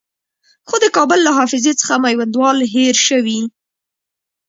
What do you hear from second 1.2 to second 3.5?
له حافظې څخه میوندوال هېر شوی.